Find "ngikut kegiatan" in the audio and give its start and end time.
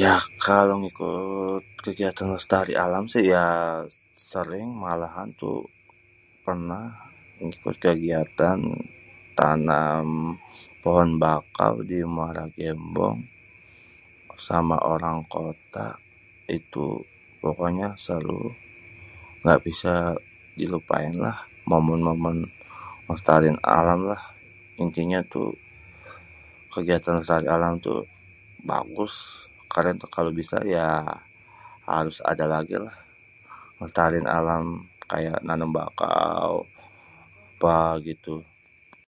0.82-2.28, 7.42-8.58